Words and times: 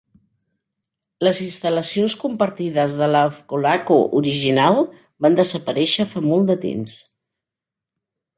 Les 1.27 1.41
instal·lacions 1.47 2.15
compartides 2.23 2.95
de 3.01 3.09
la 3.17 3.21
Ofcolaco 3.33 3.99
original 4.21 4.81
van 5.27 5.39
desaparèixer 5.41 6.09
fa 6.17 6.25
molt 6.31 6.51
de 6.55 6.59
temps. 6.67 6.99